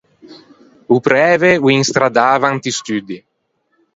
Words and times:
O 0.95 0.97
præve 1.07 1.51
o 1.63 1.67
î 1.69 1.75
instraddava 1.81 2.47
inti 2.55 2.71
studdi. 2.79 3.19